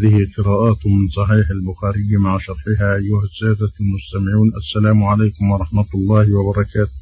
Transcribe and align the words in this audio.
هذه 0.00 0.26
قراءات 0.36 0.86
من 0.86 1.08
صحيح 1.08 1.50
البخاري 1.50 2.16
مع 2.16 2.38
شرحها. 2.38 2.94
أيها 2.94 3.22
السادة 3.24 3.72
المستمعون 3.80 4.52
السلام 4.56 5.04
عليكم 5.04 5.50
ورحمة 5.50 5.86
الله 5.94 6.34
وبركاته. 6.34 6.92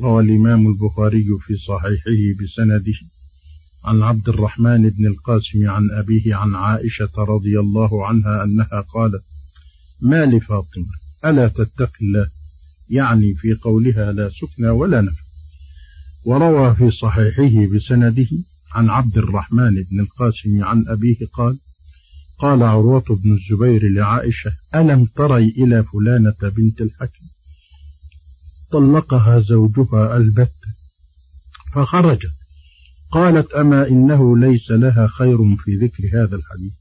روى 0.00 0.22
الإمام 0.22 0.66
البخاري 0.66 1.26
في 1.46 1.56
صحيحه 1.56 2.42
بسنده 2.42 2.98
عن 3.84 4.02
عبد 4.02 4.28
الرحمن 4.28 4.88
بن 4.88 5.06
القاسم 5.06 5.70
عن 5.70 5.90
أبيه 5.90 6.34
عن 6.34 6.54
عائشة 6.54 7.10
رضي 7.18 7.60
الله 7.60 8.06
عنها 8.06 8.44
أنها 8.44 8.80
قالت 8.80 9.22
ما 10.00 10.26
لفاطمة 10.26 10.94
ألا 11.24 11.48
تتق 11.48 11.92
الله؟ 12.02 12.28
يعني 12.90 13.34
في 13.34 13.54
قولها 13.54 14.12
لا 14.12 14.30
سكنى 14.40 14.68
ولا 14.68 15.00
نفع. 15.00 15.22
وروى 16.24 16.74
في 16.74 16.90
صحيحه 16.90 17.66
بسنده 17.74 18.28
عن 18.72 18.90
عبد 18.90 19.18
الرحمن 19.18 19.74
بن 19.90 20.00
القاسم 20.00 20.64
عن 20.64 20.84
أبيه 20.88 21.26
قال 21.32 21.58
قال 22.40 22.62
عروة 22.62 23.04
بن 23.24 23.32
الزبير 23.32 23.88
لعائشة 23.92 24.52
ألم 24.74 25.04
تري 25.04 25.48
إلى 25.48 25.84
فلانة 25.84 26.36
بنت 26.42 26.80
الحكم؟ 26.80 27.24
طلقها 28.72 29.40
زوجها 29.40 30.16
البت 30.16 30.52
فخرجت. 31.72 32.32
قالت 33.10 33.52
أما 33.52 33.88
إنه 33.88 34.38
ليس 34.38 34.70
لها 34.70 35.06
خير 35.06 35.56
في 35.56 35.76
ذكر 35.76 36.04
هذا 36.12 36.36
الحديث. 36.36 36.72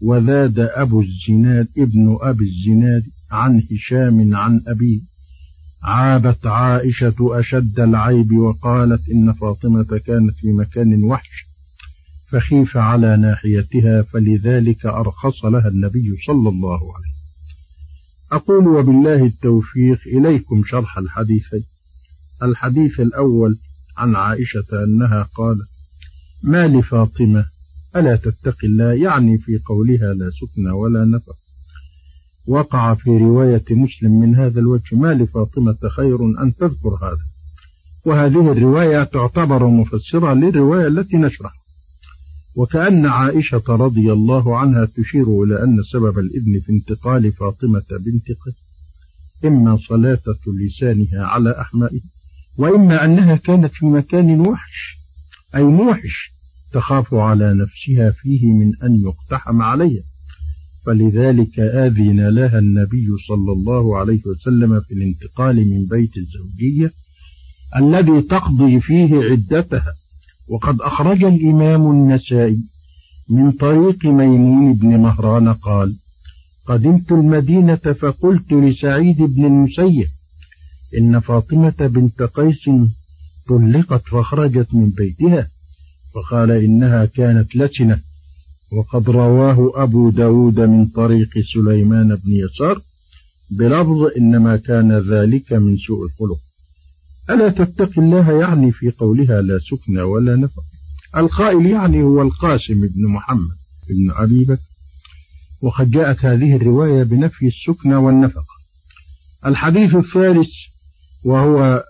وزاد 0.00 0.58
أبو 0.58 1.02
الزناد 1.02 1.68
ابن 1.78 2.18
أبي 2.20 2.44
الزناد 2.44 3.02
عن 3.30 3.62
هشام 3.72 4.36
عن 4.36 4.62
أبيه. 4.66 5.00
عابت 5.82 6.46
عائشة 6.46 7.14
أشد 7.20 7.80
العيب 7.80 8.32
وقالت 8.32 9.08
إن 9.08 9.32
فاطمة 9.32 10.00
كانت 10.06 10.34
في 10.40 10.52
مكان 10.52 11.04
وحش. 11.04 11.49
فخيف 12.30 12.76
على 12.76 13.16
ناحيتها 13.16 14.02
فلذلك 14.02 14.86
أرخص 14.86 15.44
لها 15.44 15.68
النبي 15.68 16.16
صلى 16.26 16.48
الله 16.48 16.80
عليه 16.96 17.10
أقول 18.32 18.68
وبالله 18.68 19.26
التوفيق 19.26 20.00
إليكم 20.06 20.62
شرح 20.64 20.98
الحديثين. 20.98 21.64
الحديث 22.42 23.00
الأول 23.00 23.58
عن 23.96 24.16
عائشة 24.16 24.84
أنها 24.84 25.28
قالت 25.34 25.68
ما 26.42 26.68
لفاطمة 26.68 27.44
ألا 27.96 28.16
تتقي 28.16 28.66
الله؟ 28.66 28.92
يعني 28.92 29.38
في 29.38 29.58
قولها 29.66 30.14
لا 30.14 30.30
سكن 30.30 30.68
ولا 30.68 31.04
نفق 31.04 31.36
وقع 32.46 32.94
في 32.94 33.10
رواية 33.10 33.64
مسلم 33.70 34.20
من 34.20 34.34
هذا 34.34 34.60
الوجه 34.60 34.96
ما 34.96 35.14
لفاطمة 35.14 35.76
خير 35.96 36.24
أن 36.24 36.54
تذكر 36.54 36.98
هذا. 37.02 37.24
وهذه 38.04 38.52
الرواية 38.52 39.04
تعتبر 39.04 39.66
مفسرة 39.66 40.34
للرواية 40.34 40.86
التي 40.86 41.16
نشرح 41.16 41.59
وكأن 42.54 43.06
عائشة 43.06 43.62
رضي 43.68 44.12
الله 44.12 44.58
عنها 44.58 44.84
تشير 44.84 45.42
إلى 45.44 45.64
أن 45.64 45.82
سبب 45.92 46.18
الإذن 46.18 46.60
في 46.66 46.72
انتقال 46.72 47.32
فاطمة 47.32 47.84
بنت 47.90 48.26
قيس. 48.26 48.54
إما 49.44 49.76
صلاتة 49.88 50.38
لسانها 50.46 51.24
على 51.26 51.60
أحمائه 51.60 52.00
وإما 52.58 53.04
أنها 53.04 53.36
كانت 53.36 53.72
في 53.74 53.86
مكان 53.86 54.40
وحش 54.40 54.98
أي 55.54 55.62
موحش 55.62 56.32
تخاف 56.72 57.14
على 57.14 57.54
نفسها 57.54 58.10
فيه 58.10 58.52
من 58.52 58.72
أن 58.82 59.02
يقتحم 59.02 59.62
عليها. 59.62 60.02
فلذلك 60.86 61.58
آذن 61.58 62.28
لها 62.28 62.58
النبي 62.58 63.06
صلى 63.28 63.52
الله 63.52 63.98
عليه 63.98 64.20
وسلم 64.26 64.80
في 64.80 64.94
الانتقال 64.94 65.56
من 65.56 65.86
بيت 65.86 66.16
الزوجية 66.16 66.92
الذي 67.76 68.22
تقضي 68.22 68.80
فيه 68.80 69.14
عدتها. 69.16 69.94
وقد 70.50 70.80
أخرج 70.80 71.24
الإمام 71.24 71.90
النسائي 71.90 72.60
من 73.28 73.52
طريق 73.52 74.04
ميمون 74.04 74.74
بن 74.74 74.88
مهران 74.88 75.52
قال 75.52 75.96
قدمت 76.66 77.12
المدينة 77.12 77.76
فقلت 77.76 78.52
لسعيد 78.52 79.22
بن 79.22 79.44
المسيب 79.44 80.08
إن 80.98 81.20
فاطمة 81.20 81.74
بنت 81.80 82.22
قيس 82.22 82.70
طلقت 83.48 84.02
فخرجت 84.08 84.74
من 84.74 84.90
بيتها 84.90 85.48
فقال 86.14 86.50
إنها 86.50 87.04
كانت 87.04 87.56
لسنة 87.56 88.00
وقد 88.72 89.10
رواه 89.10 89.72
أبو 89.74 90.10
داود 90.10 90.60
من 90.60 90.86
طريق 90.86 91.30
سليمان 91.54 92.08
بن 92.08 92.32
يسار 92.32 92.80
بلفظ 93.50 94.10
إنما 94.18 94.56
كان 94.56 94.92
ذلك 94.92 95.52
من 95.52 95.76
سوء 95.76 96.06
الخلق. 96.06 96.38
ألا 97.30 97.48
تتقي 97.48 98.02
الله 98.02 98.40
يعني 98.40 98.72
في 98.72 98.90
قولها 98.90 99.42
لا 99.42 99.58
سكن 99.58 99.98
ولا 99.98 100.36
نفق. 100.36 100.62
القائل 101.16 101.66
يعني 101.66 102.02
هو 102.02 102.22
القاسم 102.22 102.80
بن 102.80 103.06
محمد 103.06 103.56
بن 103.88 104.10
أبي 104.10 104.44
بكر. 104.44 104.62
وقد 105.62 105.90
جاءت 105.90 106.24
هذه 106.24 106.56
الرواية 106.56 107.02
بنفي 107.02 107.46
السكن 107.46 107.92
والنفق. 107.92 108.44
الحديث 109.46 109.94
الثالث 109.94 110.50
وهو 111.24 111.84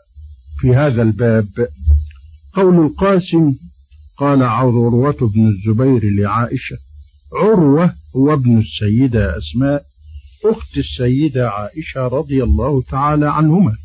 في 0.60 0.74
هذا 0.74 1.02
الباب. 1.02 1.68
قول 2.52 2.86
القاسم 2.86 3.54
قال 4.16 4.42
عروة 4.42 5.16
بن 5.34 5.48
الزبير 5.48 6.10
لعائشة 6.10 6.78
عروة 7.32 7.94
هو 8.16 8.32
ابن 8.32 8.58
السيدة 8.58 9.38
أسماء 9.38 9.84
أخت 10.44 10.76
السيدة 10.76 11.50
عائشة 11.50 12.08
رضي 12.08 12.42
الله 12.44 12.82
تعالى 12.82 13.30
عنهما. 13.30 13.76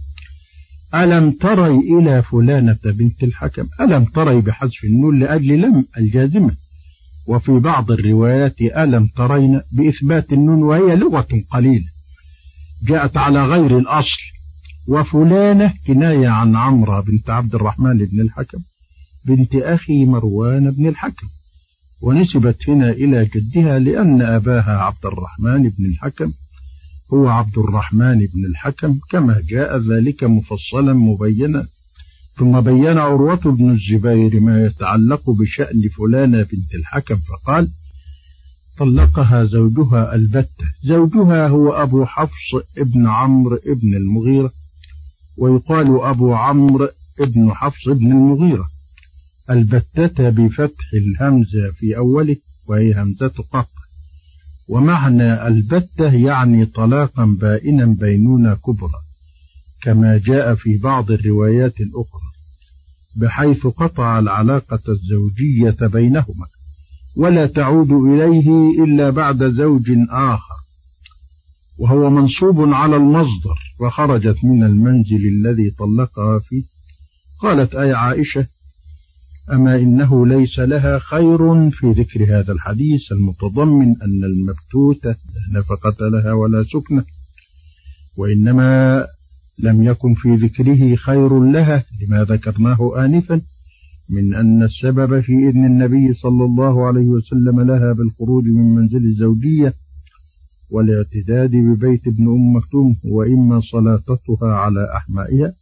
ألم 0.96 1.32
تري 1.32 1.76
إلى 1.76 2.24
فلانة 2.24 2.78
بنت 2.86 3.24
الحكم؟ 3.24 3.68
ألم 3.82 4.06
تري 4.06 4.42
بحذف 4.42 4.84
النون 4.84 5.20
لأجل 5.20 5.62
لم 5.62 5.86
الجازمة 5.98 6.52
وفي 7.28 7.52
بعض 7.52 7.92
الروايات 7.92 8.62
ألم 8.62 9.08
ترين 9.08 9.62
بإثبات 9.72 10.34
النون 10.34 10.64
وهي 10.64 10.96
لغة 10.96 11.28
قليلة 11.50 11.86
جاءت 12.84 13.18
على 13.18 13.46
غير 13.46 13.78
الأصل. 13.78 14.22
وفلانة 14.88 15.74
كناية 15.88 16.28
عن 16.28 16.56
عمرة 16.56 17.02
بنت 17.02 17.30
عبد 17.30 17.56
الرحمن 17.56 17.98
بن 17.98 18.22
الحكم 18.22 18.60
بنت 19.26 19.56
أخي 19.56 20.06
مروان 20.06 20.72
بن 20.72 20.88
الحكم. 20.88 21.28
ونسبت 22.02 22.70
هنا 22.70 22.90
إلى 22.90 23.30
جدها 23.36 23.80
لأن 23.80 24.22
أباها 24.22 24.78
عبد 24.78 25.06
الرحمن 25.06 25.70
بن 25.70 25.86
الحكم 25.86 26.32
هو 27.14 27.28
عبد 27.28 27.58
الرحمن 27.58 28.18
بن 28.18 28.46
الحكم 28.46 29.00
كما 29.10 29.42
جاء 29.50 29.78
ذلك 29.78 30.24
مفصلا 30.24 30.94
مبينا. 30.94 31.68
ثم 32.36 32.62
بين 32.62 32.98
عروة 32.98 33.36
بن 33.46 33.72
الزبير 33.72 34.40
ما 34.40 34.66
يتعلق 34.66 35.30
بشأن 35.30 35.82
فلانة 35.98 36.38
بنت 36.38 36.76
الحكم 36.76 37.16
فقال 37.16 37.70
طلقها 38.78 39.46
زوجها 39.46 40.16
البتة. 40.16 40.66
زوجها 40.84 41.48
هو 41.48 41.72
أبو 41.72 42.06
حفص 42.06 42.64
ابن 42.78 43.08
عمرو 43.08 43.60
ابن 43.68 43.96
المغيرة 43.96 44.52
ويقال 45.38 46.00
أبو 46.02 46.34
عمرو 46.34 46.90
ابن 47.20 47.54
حفص 47.54 47.88
ابن 47.88 48.12
المغيرة. 48.12 48.68
البتة 49.50 50.30
بفتح 50.30 50.86
الهمزة 50.94 51.72
في 51.80 51.98
أوله 51.98 52.36
وهي 52.68 53.02
همزة 53.02 53.28
قطع 53.28 53.75
ومعنى 54.68 55.48
البتة 55.48 56.14
يعني 56.14 56.66
طلاقا 56.66 57.26
بائنا 57.42 57.86
بينونة 57.86 58.56
كبرى 58.56 59.02
كما 59.82 60.18
جاء 60.18 60.56
في 60.56 60.78
بعض 60.78 61.12
الروايات 61.12 61.80
الأخرى 61.80 62.32
بحيث 63.16 63.68
قطع 63.68 64.20
العلاقة 64.20 64.80
الزوجية 64.90 65.88
بينهما 65.88 66.48
ولا 67.16 67.46
تعود 67.46 67.92
إليه 67.92 68.84
إلا 68.84 69.10
بعد 69.10 69.44
زوج 69.44 69.92
آخر 70.10 70.56
وهو 71.78 72.10
منصوب 72.10 72.74
على 72.74 72.96
المصدر 72.96 73.56
وخرجت 73.80 74.38
من 74.44 74.64
المنزل 74.64 75.28
الذي 75.28 75.70
طلقها 75.70 76.40
فيه. 76.40 76.64
قالت 77.40 77.76
أي 77.76 77.94
عائشة 77.94 78.48
أما 79.52 79.76
إنه 79.76 80.28
ليس 80.28 80.60
لها 80.60 81.00
خير 81.00 81.70
في 81.70 81.92
ذكر 81.92 82.40
هذا 82.40 82.52
الحديث 82.52 83.12
المتضمن 83.12 84.02
أن 84.02 84.24
المبتوتة 84.24 85.10
لا 85.10 85.60
نفقة 85.60 86.10
لها 86.10 86.34
ولا 86.34 86.64
سكنة 86.64 87.04
وإنما 88.18 89.08
لم 89.60 89.84
يكن 89.84 90.14
في 90.14 90.36
ذكره 90.36 90.96
خير 90.96 91.40
لها 91.44 91.84
لما 92.02 92.24
ذكرناه 92.24 93.06
آنفا؟ 93.06 93.42
من 94.10 94.34
أن 94.34 94.64
السبب 94.64 95.20
في 95.20 95.50
إذن 95.50 95.66
النبي 95.66 96.14
صلى 96.14 96.44
الله 96.44 96.88
عليه 96.88 97.08
وسلم 97.08 97.62
لها 97.62 97.94
بالخروج 97.94 98.44
من 98.46 98.76
منزل 98.76 99.06
الزوجية 99.06 99.74
والاعتداد 100.70 101.52
ببيت 101.52 102.08
ابن 102.08 102.28
أم 102.28 102.56
مكتوم 102.56 102.96
وإما 103.04 103.62
صلاتتها 103.62 104.54
على 104.54 104.94
أحمائها 104.96 105.54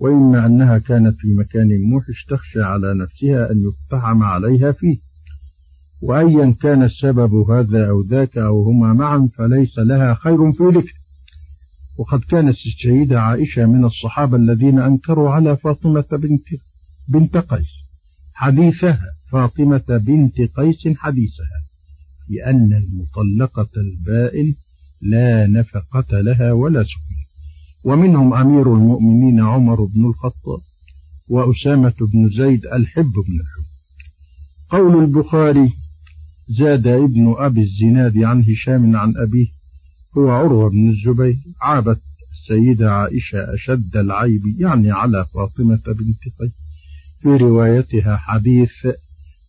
وإما 0.00 0.46
أنها 0.46 0.78
كانت 0.78 1.16
في 1.18 1.34
مكان 1.34 1.82
موحش 1.82 2.24
تخشى 2.28 2.62
على 2.62 2.94
نفسها 2.94 3.52
أن 3.52 3.62
يقتحم 3.62 4.22
عليها 4.22 4.72
فيه. 4.72 4.98
وأيا 6.02 6.54
كان 6.62 6.82
السبب 6.82 7.34
هذا 7.34 7.88
أو 7.90 8.02
ذاك 8.02 8.38
أو 8.38 8.62
هما 8.62 8.92
معا 8.92 9.28
فليس 9.36 9.78
لها 9.78 10.14
خير 10.14 10.52
في 10.52 10.62
ذكر. 10.62 10.94
وقد 11.98 12.20
كانت 12.20 12.56
السيدة 12.66 13.20
عائشة 13.20 13.66
من 13.66 13.84
الصحابة 13.84 14.36
الذين 14.36 14.78
أنكروا 14.78 15.30
على 15.30 15.56
فاطمة 15.56 16.04
بنت 16.12 16.46
بنت 17.08 17.36
قيس. 17.36 17.80
حديثها 18.32 19.00
فاطمة 19.32 19.84
بنت 19.88 20.40
قيس 20.40 20.96
حديثها 20.96 21.60
بأن 22.28 22.72
المطلقة 22.72 23.68
البائن 23.76 24.54
لا 25.02 25.46
نفقة 25.46 26.20
لها 26.20 26.52
ولا 26.52 26.82
سكن 26.82 27.09
ومنهم 27.84 28.34
أمير 28.34 28.74
المؤمنين 28.74 29.40
عمر 29.40 29.84
بن 29.84 30.04
الخطاب 30.06 30.60
وأسامة 31.28 31.94
بن 32.00 32.28
زيد 32.28 32.66
الحب 32.66 33.12
بن 33.12 33.40
الحب. 33.40 33.64
قول 34.70 35.04
البخاري 35.04 35.72
زاد 36.48 36.86
ابن 36.86 37.34
أبي 37.38 37.62
الزناد 37.62 38.18
عن 38.18 38.42
هشام 38.42 38.96
عن 38.96 39.14
أبيه 39.16 39.46
هو 40.18 40.30
عروة 40.30 40.70
بن 40.70 40.88
الزبير 40.90 41.36
عابت 41.62 42.00
السيدة 42.32 42.92
عائشة 42.92 43.54
أشد 43.54 43.96
العيب 43.96 44.42
يعني 44.58 44.90
على 44.90 45.26
فاطمة 45.34 45.80
بنت 45.86 46.22
قيس. 46.40 46.52
في 47.22 47.28
روايتها 47.28 48.16
حديث 48.16 48.70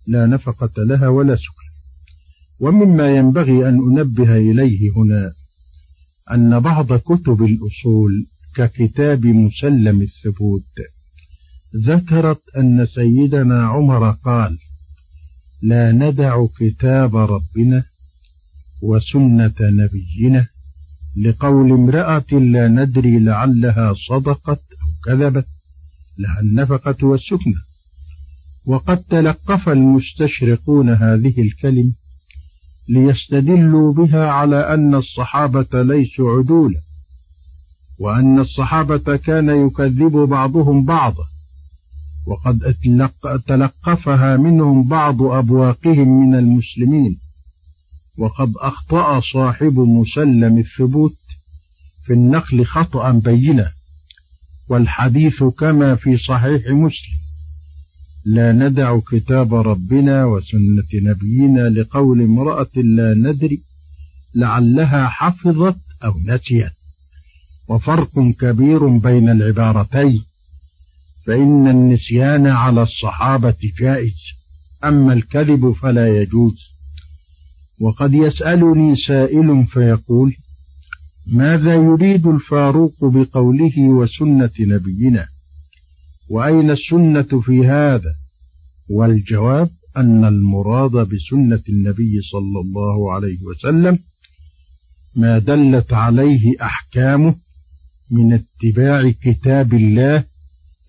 لا 0.08 0.26
نفقة 0.26 0.84
لها 0.84 1.08
ولا 1.08 1.36
سكر. 1.36 1.72
ومما 2.60 3.16
ينبغي 3.16 3.70
أن 3.70 3.78
أنبه 3.78 4.38
إليه 4.38 4.92
هنا 4.96 5.34
أن 6.34 6.60
بعض 6.60 6.94
كتب 6.94 7.44
الأصول 7.44 8.26
ككتاب 8.56 9.26
مسلم 9.26 10.02
الثبوت 10.02 10.64
ذكرت 11.76 12.42
أن 12.58 12.88
سيدنا 12.96 13.64
عمر 13.68 14.12
قال 14.12 14.58
لا 15.62 15.92
ندع 15.92 16.46
كتاب 16.60 17.16
ربنا 17.16 17.84
وسنة 18.82 19.54
نبينا 19.62 20.48
لقول 21.18 21.72
امرأة 21.72 22.32
لا 22.32 22.68
ندري 22.68 23.20
لعلها 23.20 23.94
صدقت 24.10 24.60
أو 24.82 24.92
كذبت 25.06 25.48
لها 26.18 26.40
النفقة 26.40 27.08
والسكنة 27.08 27.62
وقد 28.66 28.98
تلقف 28.98 29.70
المستشرقون 29.70 30.90
هذه 30.90 31.42
الكلمة 31.42 31.94
ليستدلوا 32.92 33.94
بها 33.94 34.28
على 34.28 34.74
أن 34.74 34.96
الصحابة 34.96 35.84
ليسوا 35.84 36.38
عدولا 36.38 36.80
وأن 38.00 38.40
الصحابة 38.40 39.16
كان 39.18 39.68
يكذب 39.68 40.12
بعضهم 40.12 40.86
بعضا 40.86 41.24
وقد 42.26 42.76
تلقفها 43.48 44.38
منهم 44.38 44.88
بعض 44.88 45.22
أبواقهم 45.22 46.08
من 46.08 46.36
المسلمين 46.36 47.20
وقد 48.18 48.54
أخطأ 48.58 49.22
صاحب 49.34 49.80
مسلم 49.80 50.58
الثبوت 50.58 51.18
في 52.06 52.14
النقل 52.14 52.66
خطأ 52.66 53.12
بينا 53.12 53.72
والحديث 54.70 55.44
كما 55.44 55.96
في 55.96 56.18
صحيح 56.18 56.62
مسلم. 56.68 57.22
لا 58.26 58.52
ندع 58.52 59.00
كتاب 59.00 59.54
ربنا 59.54 60.26
وسنة 60.26 60.88
نبينا 60.94 61.70
لقول 61.70 62.22
امرأة 62.22 62.70
لا 62.76 63.14
ندري 63.14 63.62
لعلها 64.36 65.08
حفظت 65.08 65.78
أو 66.04 66.14
نسيت. 66.26 66.72
وفرق 67.68 68.20
كبير 68.40 68.88
بين 68.88 69.30
العبارتين 69.30 70.24
فإن 71.26 71.68
النسيان 71.68 72.48
على 72.48 72.84
الصحابة 72.84 73.56
جائز 73.80 74.16
أما 74.84 75.14
الكذب 75.14 75.72
فلا 75.72 76.22
يجوز. 76.22 76.58
وقد 77.80 78.14
يسألني 78.14 78.96
سائل 78.96 79.66
فيقول 79.66 80.36
ماذا 81.28 81.74
يريد 81.74 82.28
الفاروق 82.28 82.96
بقوله 83.02 83.80
وسنة 83.80 84.52
نبينا؟ 84.60 85.28
وأين 86.32 86.72
السنة 86.72 87.42
في 87.42 87.68
هذا؟ 87.68 88.14
والجواب 88.90 89.70
أن 89.98 90.26
المراد 90.26 90.92
بسنة 90.92 91.62
النبي 91.70 92.22
صلى 92.22 92.60
الله 92.60 93.14
عليه 93.14 93.38
وسلم 93.44 94.00
ما 95.16 95.40
دلت 95.40 95.94
عليه 95.94 96.56
أحكامه 96.62 97.36
من 98.12 98.34
اتباع 98.34 99.12
كتاب 99.24 99.74
الله 99.74 100.24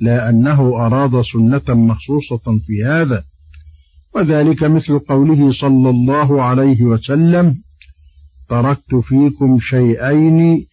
لا 0.00 0.28
أنه 0.28 0.86
أراد 0.86 1.22
سنة 1.22 1.62
مخصوصة 1.68 2.58
في 2.66 2.84
هذا. 2.84 3.24
وذلك 4.14 4.62
مثل 4.62 4.98
قوله 4.98 5.52
صلى 5.52 5.90
الله 5.90 6.42
عليه 6.42 6.82
وسلم 6.82 7.56
تركت 8.48 8.94
فيكم 8.94 9.58
شيئين 9.60 10.66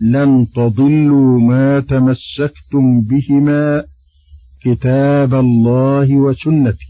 لن 0.00 0.46
تضلوا 0.54 1.40
ما 1.40 1.80
تمسكتم 1.80 3.00
بهما 3.00 3.84
كتاب 4.68 5.34
الله 5.34 6.16
وسنتي. 6.16 6.88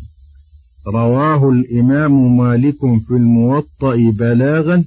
رواه 0.86 1.50
الإمام 1.50 2.36
مالك 2.36 2.80
في 2.80 3.10
الموطأ 3.10 3.96
بلاغا 3.96 4.84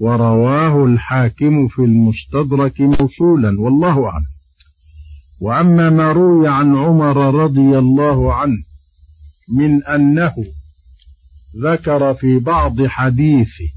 ورواه 0.00 0.84
الحاكم 0.84 1.68
في 1.68 1.78
المستدرك 1.78 2.80
موصولا 2.80 3.60
والله 3.60 4.06
أعلم. 4.06 4.26
وأما 5.40 5.90
ما 5.90 6.12
روي 6.12 6.48
عن 6.48 6.76
عمر 6.76 7.34
رضي 7.44 7.78
الله 7.78 8.34
عنه 8.34 8.62
من 9.48 9.84
أنه 9.84 10.34
ذكر 11.62 12.14
في 12.14 12.38
بعض 12.38 12.86
حديثه 12.86 13.68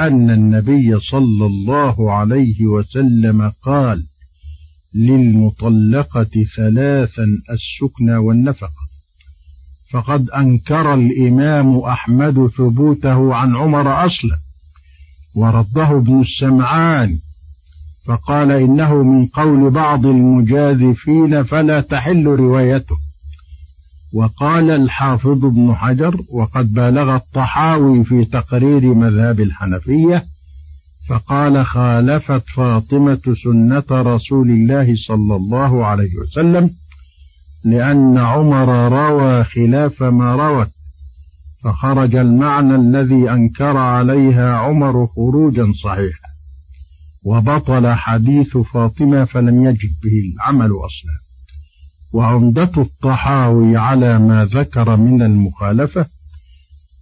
أن 0.00 0.30
النبي 0.30 1.00
صلى 1.00 1.46
الله 1.46 2.12
عليه 2.12 2.66
وسلم 2.66 3.52
قال 3.62 4.04
للمطلقة 4.94 6.44
ثلاثا 6.56 7.26
السكنى 7.50 8.16
والنفقة 8.16 8.90
فقد 9.90 10.30
أنكر 10.30 10.94
الإمام 10.94 11.78
أحمد 11.78 12.50
ثبوته 12.56 13.34
عن 13.34 13.56
عمر 13.56 14.06
أصلا 14.06 14.36
ورده 15.34 15.96
ابن 15.96 16.20
السمعان 16.20 17.18
فقال 18.06 18.50
إنه 18.50 19.02
من 19.02 19.26
قول 19.26 19.70
بعض 19.70 20.06
المجاذفين 20.06 21.42
فلا 21.44 21.80
تحل 21.80 22.26
روايته. 22.26 22.96
وقال 24.12 24.70
الحافظ 24.70 25.44
ابن 25.44 25.74
حجر 25.74 26.20
وقد 26.28 26.72
بالغ 26.72 27.16
الطحاوي 27.16 28.04
في 28.04 28.24
تقرير 28.24 28.94
مذهب 28.94 29.40
الحنفية 29.40 30.24
فقال 31.10 31.66
خالفت 31.66 32.42
فاطمة 32.56 33.34
سنة 33.44 33.84
رسول 33.90 34.50
الله 34.50 34.96
صلى 34.96 35.36
الله 35.36 35.86
عليه 35.86 36.16
وسلم 36.16 36.70
لأن 37.64 38.18
عمر 38.18 38.88
روى 38.88 39.44
خلاف 39.44 40.02
ما 40.02 40.34
روت 40.34 40.70
فخرج 41.64 42.14
المعنى 42.14 42.74
الذي 42.74 43.30
أنكر 43.30 43.76
عليها 43.76 44.56
عمر 44.56 45.06
خروجا 45.06 45.72
صحيحا 45.84 46.28
وبطل 47.24 47.92
حديث 47.92 48.56
فاطمة 48.56 49.24
فلم 49.24 49.64
يجد 49.64 49.92
به 50.02 50.32
العمل 50.34 50.70
أصلا. 50.70 51.20
وعمدة 52.12 52.70
الطحاوي 52.76 53.76
على 53.76 54.18
ما 54.18 54.44
ذكر 54.44 54.96
من 54.96 55.22
المخالفة 55.22 56.06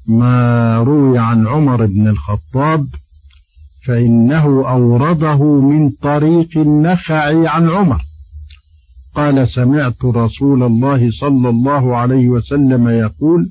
ما 0.07 0.79
روي 0.79 1.19
عن 1.19 1.47
عمر 1.47 1.87
بن 1.87 2.09
الخطاب 2.09 2.89
فإنه 3.89 4.45
أورده 4.69 5.61
من 5.61 5.91
طريق 5.91 6.49
النخع 6.57 7.49
عن 7.49 7.69
عمر. 7.69 8.05
قال 9.15 9.49
سمعت 9.49 10.05
رسول 10.05 10.63
الله 10.63 11.11
صلى 11.11 11.49
الله 11.49 11.97
عليه 11.97 12.29
وسلم 12.29 12.89
يقول 12.89 13.51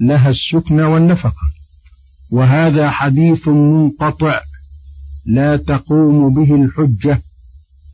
لها 0.00 0.30
السكن 0.30 0.80
والنفقة 0.80 1.42
وهذا 2.30 2.90
حديث 2.90 3.48
منقطع 3.48 4.40
لا 5.26 5.56
تقوم 5.56 6.34
به 6.34 6.54
الحجة 6.54 7.22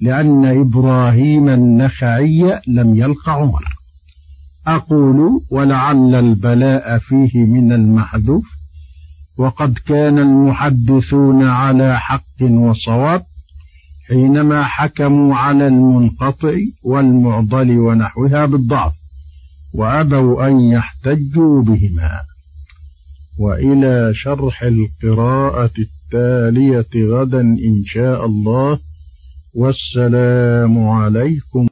لأن 0.00 0.44
إبراهيم 0.44 1.48
النخعي 1.48 2.60
لم 2.66 2.94
يلق 2.94 3.28
عمر. 3.28 3.64
أقول 4.66 5.40
ولعل 5.50 6.14
البلاء 6.14 6.98
فيه 6.98 7.44
من 7.44 7.72
المحذوف 7.72 8.53
وقد 9.36 9.78
كان 9.86 10.18
المحدثون 10.18 11.42
على 11.42 11.98
حق 11.98 12.42
وصواب 12.42 13.22
حينما 14.08 14.62
حكموا 14.64 15.36
على 15.36 15.66
المنقطع 15.66 16.54
والمعضل 16.82 17.78
ونحوها 17.78 18.46
بالضعف 18.46 18.92
وأبوا 19.74 20.46
أن 20.46 20.60
يحتجوا 20.60 21.62
بهما. 21.62 22.20
وإلى 23.38 24.12
شرح 24.14 24.62
القراءة 24.62 25.70
التالية 25.78 27.06
غدا 27.14 27.40
إن 27.40 27.82
شاء 27.86 28.26
الله 28.26 28.78
والسلام 29.54 30.88
عليكم. 30.88 31.66